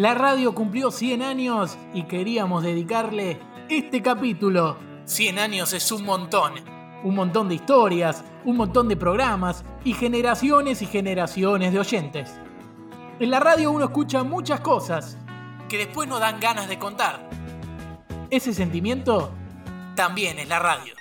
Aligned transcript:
La 0.00 0.14
radio 0.14 0.54
cumplió 0.54 0.90
100 0.90 1.20
años 1.20 1.76
y 1.92 2.04
queríamos 2.04 2.62
dedicarle 2.62 3.38
este 3.68 4.00
capítulo. 4.00 4.78
100 5.04 5.38
años 5.38 5.74
es 5.74 5.92
un 5.92 6.06
montón. 6.06 6.54
Un 7.04 7.14
montón 7.14 7.50
de 7.50 7.56
historias, 7.56 8.24
un 8.46 8.56
montón 8.56 8.88
de 8.88 8.96
programas 8.96 9.62
y 9.84 9.92
generaciones 9.92 10.80
y 10.80 10.86
generaciones 10.86 11.74
de 11.74 11.80
oyentes. 11.80 12.32
En 13.18 13.30
la 13.30 13.40
radio 13.40 13.72
uno 13.72 13.84
escucha 13.84 14.24
muchas 14.24 14.60
cosas 14.60 15.18
que 15.68 15.76
después 15.76 16.08
no 16.08 16.18
dan 16.18 16.40
ganas 16.40 16.66
de 16.66 16.78
contar. 16.78 17.28
Ese 18.30 18.54
sentimiento 18.54 19.30
también 19.96 20.38
es 20.38 20.48
la 20.48 20.60
radio. 20.60 20.94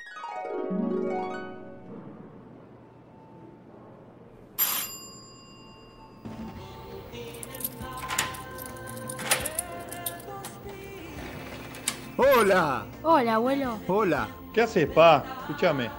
Hola, 12.21 12.85
Hola, 13.01 13.35
abuelo. 13.35 13.79
hola. 13.87 14.27
¿Qué 14.53 14.63
haces, 14.63 14.87
pa? 14.87 15.23
Escúchame. 15.43 15.89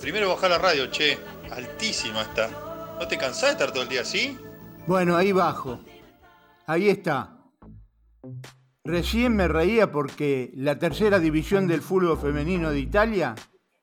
Primero 0.00 0.30
bajar 0.30 0.48
la 0.48 0.56
radio, 0.56 0.86
che. 0.90 1.18
Altísima 1.50 2.22
está. 2.22 2.48
¿No 2.98 3.06
te 3.06 3.18
cansás 3.18 3.42
de 3.42 3.50
estar 3.50 3.72
todo 3.72 3.82
el 3.82 3.90
día 3.90 4.00
así? 4.00 4.38
Bueno, 4.86 5.16
ahí 5.16 5.32
bajo. 5.32 5.78
Ahí 6.66 6.88
está. 6.88 7.36
Recién 8.84 9.36
me 9.36 9.48
reía 9.48 9.92
porque 9.92 10.50
la 10.54 10.78
tercera 10.78 11.18
división 11.18 11.66
del 11.68 11.82
fútbol 11.82 12.18
femenino 12.18 12.70
de 12.70 12.80
Italia, 12.80 13.34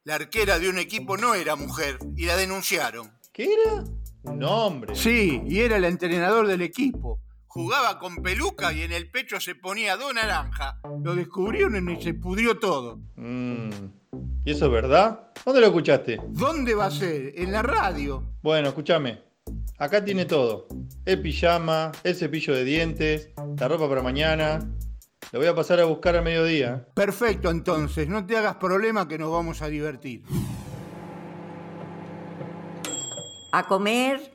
la 0.03 0.15
arquera 0.15 0.57
de 0.57 0.69
un 0.69 0.79
equipo 0.79 1.15
no 1.15 1.35
era 1.35 1.55
mujer 1.55 1.99
y 2.17 2.25
la 2.25 2.35
denunciaron. 2.35 3.11
¿Qué 3.31 3.53
era? 3.53 3.83
Un 4.23 4.43
hombre. 4.43 4.95
Sí, 4.95 5.43
y 5.45 5.59
era 5.59 5.77
el 5.77 5.85
entrenador 5.85 6.47
del 6.47 6.63
equipo. 6.63 7.19
Jugaba 7.53 7.99
con 7.99 8.15
peluca 8.15 8.73
y 8.73 8.81
en 8.81 8.91
el 8.91 9.11
pecho 9.11 9.39
se 9.39 9.53
ponía 9.53 9.95
dos 9.95 10.11
naranjas. 10.11 10.73
Lo 11.03 11.13
descubrieron 11.13 11.87
y 11.87 12.01
se 12.01 12.15
pudrió 12.15 12.57
todo. 12.57 12.97
Mm. 13.15 13.69
¿Y 14.43 14.51
eso 14.51 14.65
es 14.65 14.71
verdad? 14.71 15.27
¿Dónde 15.45 15.61
lo 15.61 15.67
escuchaste? 15.67 16.19
¿Dónde 16.29 16.73
va 16.73 16.87
a 16.87 16.91
ser? 16.91 17.31
En 17.35 17.51
la 17.51 17.61
radio. 17.61 18.23
Bueno, 18.41 18.69
escúchame. 18.69 19.21
Acá 19.77 20.03
tiene 20.03 20.25
todo. 20.25 20.67
El 21.05 21.21
pijama, 21.21 21.91
el 22.03 22.15
cepillo 22.15 22.55
de 22.55 22.63
dientes, 22.63 23.29
la 23.59 23.67
ropa 23.67 23.87
para 23.87 24.01
mañana. 24.01 24.57
Lo 25.31 25.37
voy 25.37 25.47
a 25.47 25.53
pasar 25.53 25.79
a 25.79 25.85
buscar 25.85 26.15
a 26.15 26.23
mediodía. 26.23 26.87
Perfecto, 26.95 27.51
entonces, 27.51 28.07
no 28.07 28.25
te 28.25 28.35
hagas 28.35 28.55
problema 28.55 29.07
que 29.07 29.19
nos 29.19 29.31
vamos 29.31 29.61
a 29.61 29.67
divertir. 29.67 30.23
¿A 33.51 33.67
comer? 33.67 34.33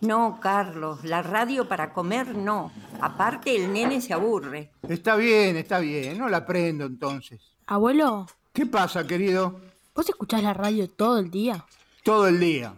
No, 0.00 0.38
Carlos, 0.40 1.04
la 1.04 1.22
radio 1.22 1.68
para 1.68 1.92
comer 1.92 2.34
no. 2.36 2.72
Aparte 3.00 3.54
el 3.56 3.72
nene 3.72 4.00
se 4.00 4.12
aburre. 4.12 4.70
Está 4.88 5.16
bien, 5.16 5.56
está 5.56 5.80
bien, 5.80 6.18
no 6.18 6.28
la 6.28 6.46
prendo 6.46 6.84
entonces. 6.84 7.40
Abuelo, 7.66 8.26
¿Qué 8.58 8.66
pasa, 8.66 9.06
querido? 9.06 9.60
¿vos 9.94 10.08
escuchás 10.08 10.42
la 10.42 10.52
radio 10.52 10.88
todo 10.88 11.18
el 11.20 11.30
día? 11.30 11.64
Todo 12.02 12.26
el 12.26 12.40
día. 12.40 12.74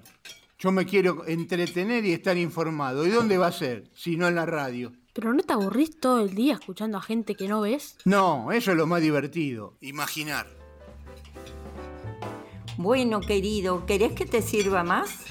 Yo 0.59 0.73
me 0.73 0.85
quiero 0.85 1.27
entretener 1.27 2.05
y 2.05 2.13
estar 2.13 2.37
informado. 2.37 3.07
¿Y 3.07 3.11
dónde 3.11 3.39
va 3.39 3.47
a 3.47 3.53
ser? 3.53 3.91
Si 3.95 4.17
no 4.19 4.29
en 4.29 4.35
la 4.35 4.45
radio. 4.45 4.93
¿Pero 5.15 5.33
no 5.33 5.43
te 5.43 5.55
aburrís 5.55 5.99
todo 5.99 6.21
el 6.21 6.35
día 6.35 6.55
escuchando 6.55 6.99
a 6.99 7.01
gente 7.01 7.35
que 7.35 7.49
no 7.49 7.63
ves? 7.63 7.97
No, 8.05 8.53
eso 8.53 8.73
es 8.73 8.77
lo 8.77 8.87
más 8.87 9.01
divertido. 9.01 9.79
Imaginar. 9.81 10.47
Bueno, 12.77 13.21
querido, 13.21 13.87
¿querés 13.87 14.13
que 14.13 14.27
te 14.27 14.43
sirva 14.43 14.85
más? 14.85 15.25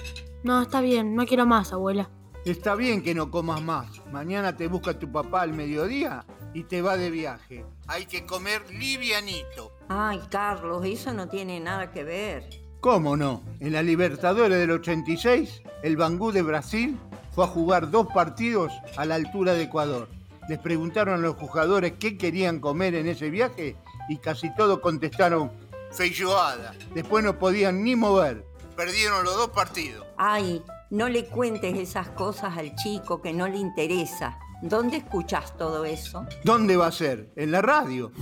No, 0.44 0.62
está 0.62 0.80
bien, 0.82 1.16
no 1.16 1.26
quiero 1.26 1.46
más, 1.46 1.74
abuela. 1.74 2.10
Está 2.46 2.76
bien 2.76 3.04
que 3.04 3.14
no 3.14 3.30
comas 3.30 3.62
más. 3.62 3.88
Mañana 4.12 4.56
te 4.56 4.68
busca 4.68 4.98
tu 4.98 5.12
papá 5.12 5.42
al 5.42 5.54
mediodía 5.54 6.26
y 6.54 6.64
te 6.64 6.82
va 6.82 6.96
de 6.96 7.12
viaje. 7.12 7.66
Hay 7.88 8.06
que 8.06 8.26
comer 8.26 8.64
livianito. 8.72 9.74
Ay, 9.90 10.22
Carlos, 10.30 10.86
eso 10.86 11.14
no 11.14 11.28
tiene 11.28 11.60
nada 11.60 11.92
que 11.92 12.04
ver. 12.06 12.50
¿Cómo 12.80 13.18
no? 13.18 13.44
En 13.60 13.74
la 13.74 13.84
Libertadores 13.84 14.58
del 14.58 14.72
86, 14.72 15.62
el 15.84 15.98
Bangú 15.98 16.32
de 16.32 16.42
Brasil 16.42 16.98
fue 17.32 17.44
a 17.44 17.48
jugar 17.48 17.92
dos 17.92 18.08
partidos 18.08 18.72
a 18.96 19.06
la 19.06 19.16
altura 19.16 19.54
de 19.54 19.64
Ecuador. 19.64 20.08
Les 20.48 20.60
preguntaron 20.60 21.16
a 21.16 21.18
los 21.18 21.36
jugadores 21.36 21.94
qué 22.00 22.18
querían 22.18 22.60
comer 22.60 22.96
en 22.96 23.08
ese 23.08 23.30
viaje 23.30 23.76
y 24.08 24.18
casi 24.18 24.56
todos 24.56 24.80
contestaron 24.80 25.52
feijoada. 25.92 26.74
Después 26.94 27.24
no 27.24 27.38
podían 27.38 27.84
ni 27.84 27.98
mover. 27.98 28.49
Perdieron 28.80 29.26
los 29.26 29.36
dos 29.36 29.50
partidos. 29.50 30.08
Ay, 30.16 30.64
no 30.90 31.10
le 31.10 31.26
cuentes 31.26 31.78
esas 31.78 32.08
cosas 32.12 32.58
al 32.58 32.78
chico 32.78 33.22
que 33.22 33.34
no 33.34 33.46
le 33.46 33.58
interesa. 33.58 34.40
¿Dónde 34.62 34.96
escuchás 34.96 35.58
todo 35.58 35.84
eso? 35.84 36.26
¿Dónde 36.46 36.78
va 36.78 36.88
a 36.88 36.92
ser? 36.94 37.30
En 37.36 37.52
la 37.52 37.62
radio. 37.62 38.14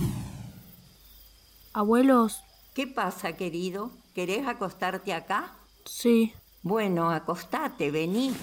Abuelos, 1.72 2.42
¿Qué 2.74 2.88
pasa, 2.88 3.34
querido? 3.34 3.92
¿Querés 4.16 4.48
acostarte 4.48 5.14
acá? 5.14 5.52
sí. 5.84 6.34
Bueno, 6.62 7.12
acostate, 7.12 7.92
vení. 7.92 8.34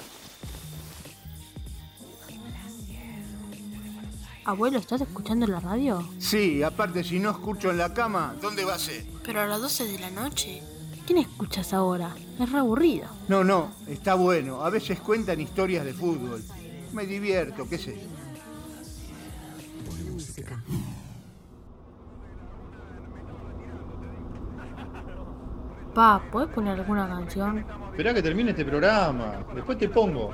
Abuelo, 4.46 4.80
¿estás 4.80 5.02
escuchando 5.02 5.46
la 5.47 5.59
radio? 5.59 6.08
Sí, 6.20 6.64
aparte 6.64 7.03
si 7.03 7.20
no 7.20 7.32
escucho 7.32 7.72
en 7.72 7.78
la 7.78 7.94
cama, 7.94 8.38
¿dónde 8.42 8.64
va 8.64 8.76
a 8.76 8.80
ser? 8.80 9.06
Pero 9.22 9.42
a 9.42 9.47
las 9.47 9.59
12 9.59 9.86
de 9.92 10.00
la 10.00 10.12
noche. 10.12 10.64
¿Quién 11.06 11.20
escuchas 11.20 11.74
ahora? 11.74 12.16
Es 12.40 12.52
re 12.52 12.60
aburrido. 12.60 13.08
No, 13.28 13.44
no, 13.44 13.72
está 13.88 14.16
bueno. 14.16 14.62
A 14.62 14.70
veces 14.70 15.00
cuentan 15.00 15.40
historias 15.40 15.86
de 15.86 15.94
fútbol. 15.94 16.44
Me 16.94 17.06
divierto, 17.06 17.68
qué 17.70 17.78
sé 17.78 17.96
yo. 17.96 18.26
Pa, 25.94 26.22
¿podés 26.30 26.50
poner 26.50 26.78
alguna 26.78 27.08
canción? 27.08 27.66
Esperá 27.92 28.14
que 28.14 28.22
termine 28.22 28.52
este 28.52 28.66
programa. 28.66 29.46
Después 29.56 29.78
te 29.78 29.88
pongo. 29.88 30.32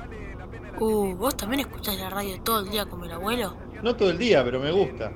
Uh, 0.80 1.16
¿vos 1.16 1.38
también 1.38 1.60
escuchás 1.60 2.00
la 2.00 2.10
radio 2.10 2.42
todo 2.42 2.62
el 2.62 2.72
día 2.72 2.88
como 2.88 3.06
el 3.06 3.12
abuelo? 3.12 3.56
No 3.84 3.96
todo 3.96 4.10
el 4.10 4.18
día, 4.18 4.44
pero 4.44 4.60
me 4.60 4.72
gusta. 4.72 5.12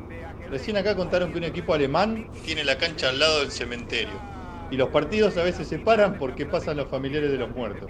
Recién 0.52 0.78
acá 0.78 0.96
contaron 0.96 1.32
que 1.32 1.40
un 1.40 1.46
equipo 1.46 1.74
alemán 1.74 2.30
tiene 2.46 2.64
la 2.64 2.78
cancha 2.78 3.10
al 3.10 3.18
lado 3.18 3.40
del 3.40 3.50
cementerio. 3.50 4.35
Y 4.72 4.78
los 4.78 4.90
partidos 4.90 5.38
a 5.38 5.44
veces 5.44 5.68
se 5.68 5.80
paran 5.80 6.18
porque 6.18 6.46
pasan 6.46 6.78
los 6.78 6.90
familiares 6.90 7.32
de 7.32 7.38
los 7.38 7.50
muertos. 7.56 7.90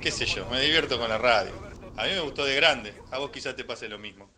Qué 0.00 0.10
sé 0.10 0.24
yo, 0.24 0.46
me 0.50 0.60
divierto 0.60 0.98
con 0.98 1.08
la 1.08 1.18
radio. 1.18 1.52
A 1.96 2.04
mí 2.04 2.10
me 2.14 2.20
gustó 2.20 2.44
de 2.44 2.56
grande. 2.56 2.94
A 3.10 3.18
vos 3.18 3.30
quizás 3.30 3.54
te 3.56 3.64
pase 3.64 3.88
lo 3.88 3.98
mismo. 3.98 4.28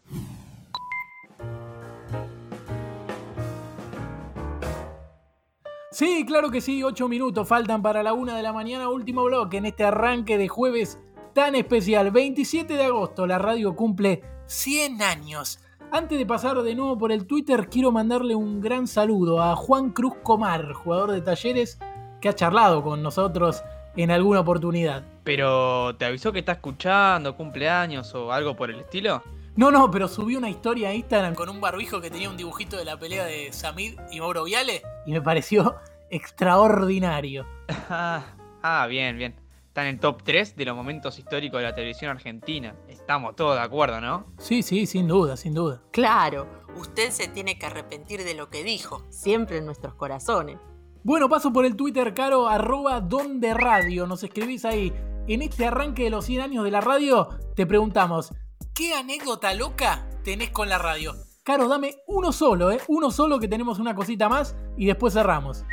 Sí, 5.93 6.25
claro 6.27 6.51
que 6.51 6.61
sí, 6.61 6.83
8 6.83 7.09
minutos 7.09 7.47
faltan 7.47 7.81
para 7.81 8.03
la 8.03 8.15
1 8.15 8.35
de 8.35 8.43
la 8.43 8.53
mañana, 8.53 8.89
último 8.89 9.23
bloque 9.23 9.59
en 9.59 9.67
este 9.67 9.85
arranque 9.85 10.37
de 10.37 10.49
jueves 10.49 10.99
tan 11.35 11.55
especial. 11.55 12.11
27 12.11 12.75
de 12.75 12.85
agosto, 12.85 13.29
la 13.29 13.39
radio 13.39 13.77
cumple 13.77 14.23
100 14.47 15.03
años. 15.03 15.61
Antes 15.95 16.19
de 16.19 16.27
pasar 16.27 16.61
de 16.61 16.75
nuevo 16.75 16.99
por 16.99 17.13
el 17.13 17.25
Twitter, 17.25 17.69
quiero 17.71 17.93
mandarle 17.93 18.35
un 18.35 18.61
gran 18.61 18.89
saludo 18.89 19.41
a 19.41 19.55
Juan 19.55 19.93
Cruz 19.93 20.15
Comar, 20.25 20.73
jugador 20.73 21.13
de 21.13 21.21
talleres, 21.21 21.79
que 22.21 22.29
ha 22.29 22.35
charlado 22.35 22.83
con 22.83 23.01
nosotros 23.01 23.63
en 23.95 24.11
alguna 24.11 24.41
oportunidad. 24.41 25.05
Pero, 25.23 25.95
¿te 25.95 26.05
avisó 26.05 26.33
que 26.33 26.41
está 26.41 26.51
escuchando, 26.51 27.37
cumpleaños 27.37 28.13
o 28.17 28.33
algo 28.33 28.57
por 28.57 28.73
el 28.73 28.81
estilo? 28.81 29.23
No, 29.55 29.71
no, 29.71 29.89
pero 29.89 30.09
subí 30.09 30.35
una 30.35 30.51
historia 30.51 30.89
a 30.89 30.95
Instagram 30.95 31.37
con 31.37 31.49
un 31.49 31.61
barbijo 31.61 32.01
que 32.01 32.11
tenía 32.11 32.29
un 32.29 32.37
dibujito 32.37 32.77
de 32.77 32.85
la 32.85 32.99
pelea 32.99 33.25
de 33.25 33.53
Samid 33.53 33.97
y 34.11 34.19
Mauro 34.19 34.43
Viale 34.43 34.83
y 35.07 35.13
me 35.13 35.23
pareció 35.23 35.77
extraordinario. 36.11 37.47
Ah, 37.89 38.25
ah, 38.65 38.89
bien, 38.89 39.17
bien. 39.17 39.44
Está 39.75 39.89
en 39.89 39.95
el 39.95 39.99
top 39.99 40.23
3 40.23 40.55
de 40.55 40.67
los 40.67 40.77
momentos 40.77 41.19
históricos 41.19 41.59
de 41.59 41.65
la 41.65 41.75
televisión 41.75 42.09
argentina. 42.09 42.77
Estamos 42.87 43.35
todos 43.35 43.57
de 43.57 43.63
acuerdo, 43.63 44.01
¿no? 44.01 44.25
Sí, 44.39 44.63
sí, 44.63 44.87
sin 44.87 45.09
duda, 45.09 45.37
sin 45.37 45.53
duda. 45.53 45.83
Claro, 45.91 46.47
usted 46.77 47.11
se 47.11 47.27
tiene 47.27 47.59
que 47.59 47.67
arrepentir 47.67 48.23
de 48.23 48.35
lo 48.35 48.51
que 48.51 48.63
dijo, 48.63 49.05
siempre 49.11 49.59
en 49.59 49.67
nuestros 49.67 49.97
corazones. 49.97 50.61
Bueno, 51.03 51.29
paso 51.29 51.53
por 51.53 51.65
el 51.65 51.75
Twitter 51.75 52.15
caro 52.15 52.47
arroba 52.47 53.01
donde 53.01 53.53
radio. 53.53 54.07
Nos 54.07 54.23
escribís 54.23 54.65
ahí. 54.65 54.93
En 55.27 55.43
este 55.43 55.67
arranque 55.67 56.05
de 56.05 56.11
los 56.11 56.25
100 56.25 56.43
años 56.43 56.63
de 56.63 56.71
la 56.71 56.81
radio, 56.81 57.31
te 57.57 57.67
preguntamos, 57.67 58.33
¿qué 58.77 58.95
anécdota 58.95 59.55
loca 59.55 60.09
tenés 60.23 60.51
con 60.51 60.69
la 60.69 60.79
radio? 60.79 61.17
Caro, 61.43 61.67
dame 61.67 61.97
uno 62.07 62.31
solo, 62.31 62.71
¿eh? 62.71 62.79
Uno 62.87 63.11
solo 63.11 63.41
que 63.41 63.49
tenemos 63.49 63.81
una 63.81 63.97
cosita 63.97 64.29
más 64.29 64.55
y 64.77 64.87
después 64.87 65.15
cerramos. 65.15 65.65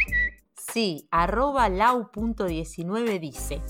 Sí, 0.74 1.08
arroba 1.12 1.70
lau.19 1.70 3.20
dice. 3.20 3.62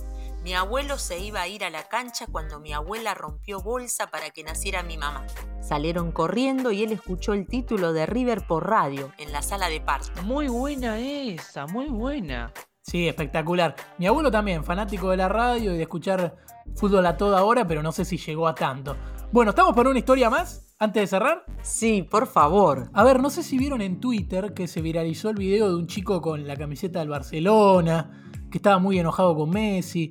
Mi 0.44 0.56
abuelo 0.56 0.98
se 0.98 1.20
iba 1.20 1.40
a 1.42 1.48
ir 1.48 1.64
a 1.64 1.70
la 1.70 1.84
cancha 1.84 2.26
cuando 2.26 2.60
mi 2.60 2.74
abuela 2.74 3.14
rompió 3.14 3.62
bolsa 3.62 4.08
para 4.08 4.32
que 4.32 4.44
naciera 4.44 4.82
mi 4.82 4.98
mamá. 4.98 5.24
Salieron 5.62 6.12
corriendo 6.12 6.72
y 6.72 6.82
él 6.82 6.92
escuchó 6.92 7.34
el 7.34 7.46
título 7.46 7.94
de 7.94 8.08
River 8.08 8.48
por 8.48 8.68
radio 8.68 9.12
en 9.20 9.32
la 9.32 9.44
sala 9.44 9.70
de 9.70 9.82
parto. 9.82 10.24
Muy 10.24 10.48
buena 10.48 10.98
esa, 10.98 11.68
muy 11.68 11.90
buena. 11.90 12.52
Sí, 12.82 13.08
espectacular. 13.08 13.76
Mi 14.00 14.08
abuelo 14.08 14.32
también, 14.32 14.64
fanático 14.64 15.12
de 15.12 15.18
la 15.18 15.30
radio 15.30 15.76
y 15.76 15.78
de 15.78 15.84
escuchar 15.84 16.36
fútbol 16.76 17.06
a 17.06 17.18
toda 17.18 17.44
hora, 17.44 17.68
pero 17.68 17.84
no 17.84 17.92
sé 17.92 18.04
si 18.04 18.18
llegó 18.18 18.48
a 18.48 18.56
tanto. 18.56 18.98
Bueno, 19.32 19.52
¿estamos 19.52 19.76
para 19.76 19.92
una 19.92 20.00
historia 20.00 20.32
más? 20.32 20.76
Antes 20.80 21.04
de 21.04 21.08
cerrar. 21.08 21.46
Sí, 21.62 22.02
por 22.02 22.26
favor. 22.26 22.90
A 22.94 23.04
ver, 23.04 23.20
no 23.20 23.30
sé 23.30 23.44
si 23.44 23.60
vieron 23.60 23.82
en 23.84 24.00
Twitter 24.00 24.56
que 24.56 24.68
se 24.68 24.82
viralizó 24.82 25.30
el 25.30 25.36
video 25.36 25.70
de 25.70 25.76
un 25.76 25.86
chico 25.86 26.20
con 26.20 26.48
la 26.48 26.58
camiseta 26.58 26.98
del 26.98 27.10
Barcelona, 27.10 28.32
que 28.50 28.58
estaba 28.58 28.80
muy 28.80 28.98
enojado 28.98 29.36
con 29.36 29.52
Messi. 29.52 30.10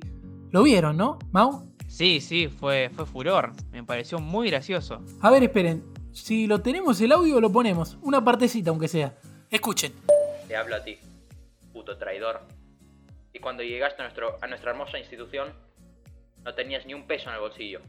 ¿Lo 0.51 0.63
vieron, 0.63 0.97
no, 0.97 1.17
Mau? 1.31 1.73
Sí, 1.87 2.19
sí, 2.19 2.49
fue, 2.49 2.89
fue 2.93 3.05
furor. 3.05 3.53
Me 3.71 3.85
pareció 3.85 4.19
muy 4.19 4.49
gracioso. 4.49 5.01
A 5.21 5.31
ver, 5.31 5.43
esperen. 5.43 5.81
Si 6.11 6.45
lo 6.45 6.61
tenemos 6.61 6.99
el 6.99 7.13
audio, 7.13 7.39
lo 7.39 7.49
ponemos. 7.49 7.97
Una 8.01 8.21
partecita, 8.21 8.69
aunque 8.69 8.89
sea. 8.89 9.15
Escuchen. 9.49 9.93
Te 10.49 10.57
hablo 10.57 10.75
a 10.75 10.83
ti, 10.83 10.97
puto 11.71 11.97
traidor. 11.97 12.41
Y 13.31 13.39
cuando 13.39 13.63
llegaste 13.63 14.01
a, 14.01 14.05
nuestro, 14.05 14.37
a 14.41 14.47
nuestra 14.47 14.71
hermosa 14.71 14.99
institución, 14.99 15.53
no 16.43 16.53
tenías 16.53 16.85
ni 16.85 16.93
un 16.93 17.07
peso 17.07 17.29
en 17.29 17.35
el 17.35 17.41
bolsillo. 17.41 17.79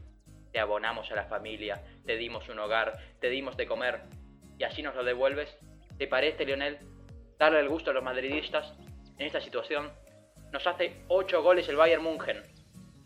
Te 0.53 0.59
abonamos 0.61 1.11
a 1.11 1.15
la 1.15 1.25
familia, 1.25 1.83
te 2.05 2.15
dimos 2.15 2.47
un 2.47 2.59
hogar, 2.59 2.97
te 3.19 3.29
dimos 3.29 3.57
de 3.57 3.67
comer, 3.67 4.03
y 4.57 4.63
así 4.63 4.81
nos 4.81 4.95
lo 4.95 5.03
devuelves. 5.03 5.49
¿Te 5.97 6.07
parece, 6.07 6.45
Lionel, 6.45 6.77
darle 7.37 7.59
el 7.59 7.67
gusto 7.67 7.91
a 7.91 7.93
los 7.93 8.03
madridistas 8.03 8.73
en 9.17 9.27
esta 9.27 9.41
situación? 9.41 9.91
Nos 10.53 10.65
hace 10.65 11.03
8 11.07 11.43
goles 11.43 11.67
el 11.67 11.75
Bayern 11.75 12.03
München. 12.03 12.52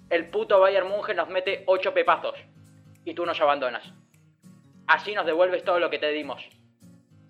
El 0.09 0.29
puto 0.29 0.59
Bayern 0.59 0.87
München 0.87 1.17
nos 1.17 1.29
mete 1.29 1.63
8 1.65 1.93
pepazos. 1.93 2.35
Y 3.03 3.13
tú 3.13 3.25
nos 3.25 3.39
abandonas. 3.41 3.83
Así 4.87 5.13
nos 5.13 5.25
devuelves 5.25 5.63
todo 5.63 5.79
lo 5.79 5.89
que 5.89 5.99
te 5.99 6.11
dimos. 6.11 6.47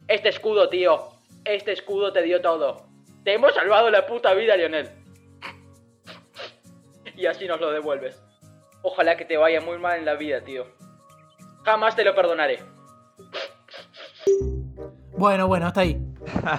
Este 0.07 0.29
escudo, 0.29 0.69
tío. 0.69 1.09
Este 1.43 1.71
escudo 1.71 2.13
te 2.13 2.21
dio 2.21 2.41
todo. 2.41 2.85
Te 3.23 3.33
hemos 3.33 3.53
salvado 3.53 3.89
la 3.89 4.05
puta 4.05 4.33
vida, 4.33 4.55
Lionel. 4.55 4.89
Y 7.15 7.25
así 7.25 7.47
nos 7.47 7.59
lo 7.59 7.71
devuelves. 7.71 8.21
Ojalá 8.83 9.17
que 9.17 9.25
te 9.25 9.37
vaya 9.37 9.59
muy 9.59 9.79
mal 9.79 9.99
en 9.99 10.05
la 10.05 10.15
vida, 10.15 10.41
tío. 10.41 10.67
Jamás 11.65 11.95
te 11.95 12.05
lo 12.05 12.13
perdonaré. 12.13 12.59
Bueno, 15.17 15.47
bueno, 15.47 15.65
hasta 15.65 15.81
ahí. 15.81 15.97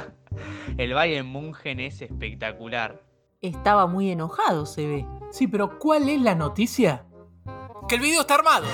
el 0.79 0.93
Bayern 0.94 1.29
München 1.29 1.79
es 1.81 2.03
espectacular. 2.03 3.08
Estaba 3.40 3.87
muy 3.87 4.11
enojado, 4.11 4.67
se 4.67 4.85
ve. 4.88 5.06
Sí, 5.31 5.46
pero 5.46 5.79
¿cuál 5.79 6.08
es 6.08 6.20
la 6.20 6.35
noticia? 6.35 7.06
Que 7.88 7.94
el 7.94 8.00
video 8.00 8.23
está 8.23 8.35
armado. 8.35 8.67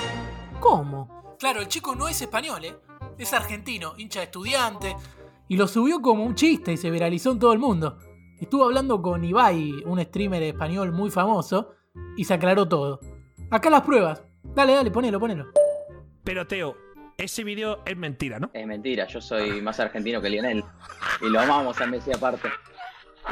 ¿Cómo? 0.59 1.35
Claro, 1.37 1.61
el 1.61 1.67
chico 1.67 1.93
no 1.93 2.07
es 2.07 2.19
español, 2.19 2.65
¿eh? 2.65 2.75
Es 3.19 3.31
argentino, 3.33 3.93
hincha 3.95 4.21
de 4.21 4.25
estudiante. 4.25 4.95
Y 5.47 5.57
lo 5.57 5.67
subió 5.67 6.01
como 6.01 6.23
un 6.23 6.33
chiste 6.33 6.73
y 6.73 6.77
se 6.77 6.89
viralizó 6.89 7.31
en 7.31 7.39
todo 7.39 7.53
el 7.53 7.59
mundo. 7.59 7.99
Estuvo 8.39 8.63
hablando 8.63 9.03
con 9.03 9.23
Ibai, 9.23 9.83
un 9.85 10.01
streamer 10.01 10.41
español 10.41 10.91
muy 10.91 11.11
famoso, 11.11 11.75
y 12.17 12.25
se 12.25 12.33
aclaró 12.33 12.67
todo. 12.67 12.99
Acá 13.51 13.69
las 13.69 13.83
pruebas. 13.83 14.23
Dale, 14.43 14.73
dale, 14.73 14.89
ponelo, 14.89 15.19
ponelo. 15.19 15.45
Pero 16.23 16.47
Teo, 16.47 16.75
ese 17.17 17.43
video 17.43 17.83
es 17.85 17.95
mentira, 17.95 18.39
¿no? 18.39 18.49
Es 18.51 18.65
mentira, 18.65 19.05
yo 19.05 19.21
soy 19.21 19.61
más 19.61 19.79
argentino 19.79 20.19
que 20.21 20.29
Lionel. 20.31 20.65
Y 21.21 21.29
lo 21.29 21.39
amamos 21.39 21.79
a 21.79 21.85
Messi 21.85 22.11
aparte. 22.11 22.49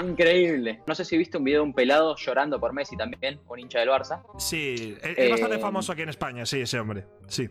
Increíble. 0.01 0.81
No 0.87 0.95
sé 0.95 1.05
si 1.05 1.17
viste 1.17 1.37
un 1.37 1.43
video 1.43 1.61
de 1.61 1.67
un 1.67 1.73
pelado 1.73 2.15
llorando 2.15 2.59
por 2.59 2.73
Messi 2.73 2.97
también, 2.97 3.39
un 3.47 3.59
hincha 3.59 3.79
del 3.79 3.89
Barça. 3.89 4.23
Sí, 4.37 4.97
es, 5.01 5.17
es 5.17 5.29
bastante 5.29 5.55
Eh, 5.57 5.59
famoso 5.59 5.91
aquí 5.91 6.01
en 6.01 6.09
España, 6.09 6.45
sí, 6.45 6.61
ese 6.61 6.79
hombre. 6.79 7.05
Sí. 7.27 7.49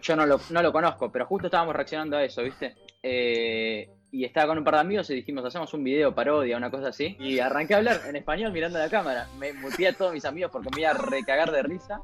Yo 0.00 0.16
no 0.16 0.26
lo, 0.26 0.40
no 0.50 0.62
lo 0.62 0.72
conozco, 0.72 1.12
pero 1.12 1.26
justo 1.26 1.46
estábamos 1.46 1.76
reaccionando 1.76 2.16
a 2.16 2.24
eso, 2.24 2.42
¿viste? 2.42 2.74
Eh, 3.02 3.88
y 4.10 4.24
estaba 4.24 4.48
con 4.48 4.58
un 4.58 4.64
par 4.64 4.74
de 4.74 4.80
amigos 4.80 5.08
y 5.10 5.14
dijimos, 5.14 5.44
hacemos 5.44 5.72
un 5.74 5.84
video 5.84 6.14
parodia, 6.14 6.56
una 6.56 6.70
cosa 6.70 6.88
así. 6.88 7.16
Y 7.20 7.38
arranqué 7.38 7.74
a 7.74 7.76
hablar 7.78 8.00
en 8.08 8.16
español 8.16 8.52
mirando 8.52 8.78
la 8.78 8.88
cámara. 8.90 9.28
Me 9.38 9.52
muteé 9.52 9.88
a 9.88 9.92
todos 9.92 10.12
mis 10.12 10.24
amigos 10.24 10.50
porque 10.52 10.68
me 10.74 10.80
iba 10.82 10.90
a 10.90 10.94
recagar 10.94 11.50
de 11.52 11.62
risa. 11.62 12.00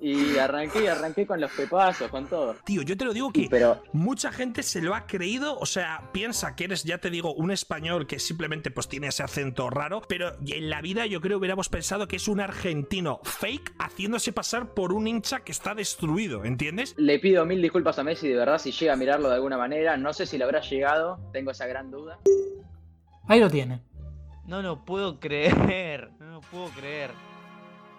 Y 0.00 0.38
arranqué 0.38 0.84
y 0.84 0.86
arranqué 0.86 1.26
con 1.26 1.40
los 1.40 1.50
pepazos, 1.50 2.10
con 2.10 2.26
todo. 2.26 2.56
Tío, 2.64 2.82
yo 2.82 2.96
te 2.96 3.04
lo 3.04 3.12
digo 3.12 3.32
que 3.32 3.48
Pero 3.50 3.82
mucha 3.92 4.30
gente 4.30 4.62
se 4.62 4.80
lo 4.80 4.94
ha 4.94 5.06
creído, 5.06 5.58
o 5.58 5.66
sea, 5.66 6.10
piensa 6.12 6.54
que 6.54 6.64
eres, 6.64 6.84
ya 6.84 6.98
te 6.98 7.10
digo, 7.10 7.34
un 7.34 7.50
español 7.50 8.06
que 8.06 8.18
simplemente 8.18 8.70
pues 8.70 8.88
tiene 8.88 9.08
ese 9.08 9.22
acento 9.22 9.70
raro, 9.70 10.02
pero 10.08 10.36
en 10.46 10.70
la 10.70 10.80
vida 10.80 11.06
yo 11.06 11.20
creo 11.20 11.36
que 11.36 11.40
hubiéramos 11.40 11.68
pensado 11.68 12.06
que 12.06 12.16
es 12.16 12.28
un 12.28 12.40
argentino 12.40 13.20
fake 13.24 13.74
haciéndose 13.78 14.32
pasar 14.32 14.74
por 14.74 14.92
un 14.92 15.08
hincha 15.08 15.40
que 15.40 15.52
está 15.52 15.74
destruido, 15.74 16.44
¿entiendes? 16.44 16.94
le 16.96 17.18
pido 17.18 17.46
mil 17.46 17.62
disculpas 17.62 17.98
a 17.98 18.04
Messi, 18.04 18.28
de 18.28 18.36
verdad, 18.36 18.58
si 18.58 18.70
llega 18.70 18.92
a 18.92 18.96
mirarlo 18.96 19.28
de 19.28 19.36
alguna 19.36 19.56
manera. 19.56 19.96
No 19.96 20.12
sé 20.12 20.26
si 20.26 20.36
le 20.36 20.44
habrá 20.44 20.60
llegado, 20.60 21.18
tengo 21.32 21.50
esa 21.50 21.66
gran 21.66 21.90
duda. 21.90 22.18
Ahí 23.26 23.40
lo 23.40 23.48
tienen. 23.48 23.82
No 24.46 24.62
lo 24.62 24.84
puedo 24.84 25.18
creer. 25.20 26.10
No 26.18 26.32
lo 26.32 26.40
puedo 26.40 26.68
creer. 26.68 27.10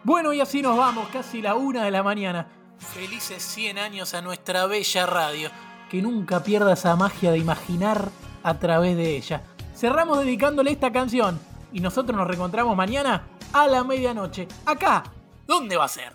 Bueno, 0.04 0.34
y 0.34 0.40
así 0.40 0.62
nos 0.62 0.78
vamos, 0.78 1.10
casi 1.10 1.42
la 1.42 1.56
una 1.56 1.84
de 1.84 1.92
la 1.92 2.04
mañana. 2.04 2.48
Felices 2.78 3.44
100 3.44 3.78
años 3.78 4.14
a 4.14 4.22
nuestra 4.22 4.66
bella 4.66 5.06
radio. 5.06 5.50
Que 5.90 6.02
nunca 6.02 6.42
pierda 6.42 6.74
esa 6.74 6.96
magia 6.96 7.32
de 7.32 7.38
imaginar 7.38 8.10
a 8.42 8.58
través 8.60 8.96
de 8.96 9.18
ella. 9.18 9.44
Cerramos 9.76 10.20
dedicándole 10.20 10.72
esta 10.72 10.92
canción. 10.92 11.40
Y 11.74 11.82
nosotros 11.82 12.18
nos 12.18 12.28
reencontramos 12.28 12.76
mañana 12.76 13.24
a 13.52 13.68
la 13.68 13.84
medianoche. 13.84 14.48
Acá. 14.66 15.04
¿Dónde 15.46 15.76
va 15.76 15.86
a 15.86 15.90
ser? 15.90 16.14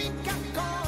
Cosa 0.00 0.32
más 0.54 0.79